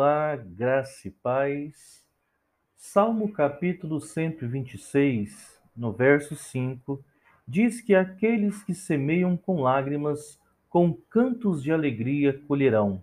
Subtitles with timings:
[0.00, 2.06] Olá, graça e paz.
[2.76, 7.04] Salmo capítulo 126, no verso 5,
[7.48, 10.40] diz que aqueles que semeiam com lágrimas,
[10.70, 13.02] com cantos de alegria colherão.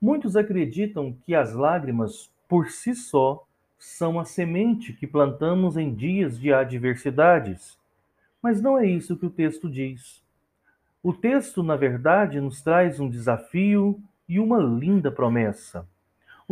[0.00, 3.44] Muitos acreditam que as lágrimas, por si só,
[3.76, 7.76] são a semente que plantamos em dias de adversidades.
[8.40, 10.22] Mas não é isso que o texto diz.
[11.02, 15.84] O texto, na verdade, nos traz um desafio e uma linda promessa.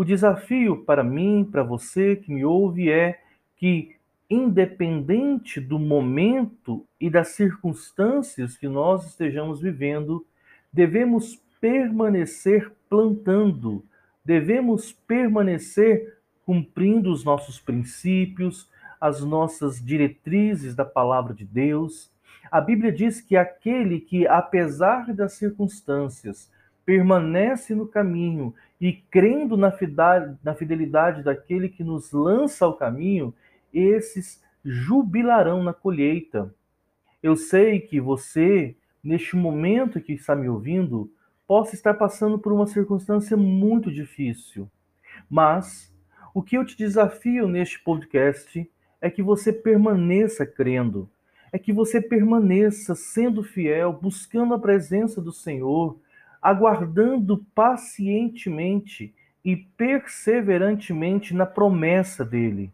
[0.00, 3.20] O desafio para mim, para você que me ouve, é
[3.54, 3.96] que,
[4.30, 10.24] independente do momento e das circunstâncias que nós estejamos vivendo,
[10.72, 13.84] devemos permanecer plantando,
[14.24, 22.10] devemos permanecer cumprindo os nossos princípios, as nossas diretrizes da palavra de Deus.
[22.50, 26.50] A Bíblia diz que aquele que, apesar das circunstâncias,
[26.84, 29.70] permanece no caminho e crendo na
[30.54, 33.34] fidelidade daquele que nos lança ao caminho,
[33.72, 36.54] esses jubilarão na colheita.
[37.22, 41.12] Eu sei que você, neste momento que está me ouvindo,
[41.46, 44.70] possa estar passando por uma circunstância muito difícil.
[45.28, 45.92] Mas
[46.32, 48.70] o que eu te desafio neste podcast
[49.00, 51.10] é que você permaneça crendo,
[51.52, 55.98] é que você permaneça sendo fiel, buscando a presença do Senhor,
[56.40, 59.14] aguardando pacientemente
[59.44, 62.72] e perseverantemente na promessa dele.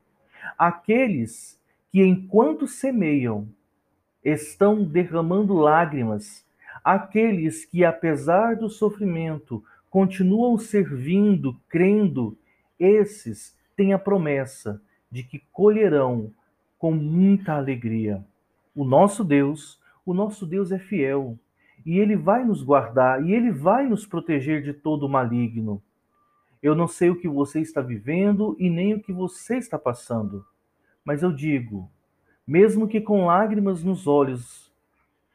[0.59, 1.61] Aqueles
[1.91, 3.49] que, enquanto semeiam,
[4.25, 6.45] estão derramando lágrimas,
[6.85, 12.37] aqueles que, apesar do sofrimento, continuam servindo, crendo,
[12.79, 16.33] esses têm a promessa de que colherão
[16.79, 18.25] com muita alegria.
[18.75, 21.39] O nosso Deus, o nosso Deus é fiel
[21.87, 25.81] e ele vai nos guardar e ele vai nos proteger de todo o maligno.
[26.61, 30.45] Eu não sei o que você está vivendo e nem o que você está passando,
[31.05, 31.89] mas eu digo,
[32.45, 34.73] mesmo que com lágrimas nos olhos,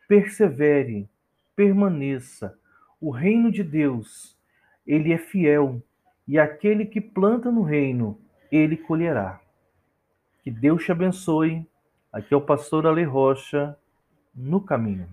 [0.10, 1.10] persevere,
[1.56, 2.60] permaneça.
[3.00, 4.38] O reino de Deus,
[4.86, 5.82] ele é fiel,
[6.28, 8.20] e aquele que planta no reino,
[8.52, 9.40] ele colherá.
[10.44, 11.66] Que Deus te abençoe.
[12.12, 13.78] Aqui é o pastor Ale Rocha,
[14.36, 15.08] no caminho.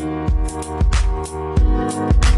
[0.00, 0.34] Thank
[2.24, 2.29] you.